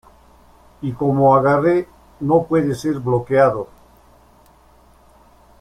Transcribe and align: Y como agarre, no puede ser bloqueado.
Y 0.81 0.93
como 0.93 1.35
agarre, 1.35 1.87
no 2.21 2.41
puede 2.47 2.73
ser 2.73 2.95
bloqueado. 2.97 3.69